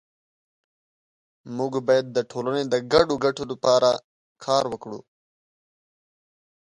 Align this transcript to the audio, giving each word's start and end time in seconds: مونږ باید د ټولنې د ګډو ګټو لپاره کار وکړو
مونږ 1.55 1.73
باید 1.87 2.05
د 2.11 2.17
ټولنې 2.31 2.63
د 2.73 2.75
ګډو 2.93 3.15
ګټو 3.25 3.43
لپاره 3.51 3.89
کار 4.43 4.63
وکړو 4.73 4.99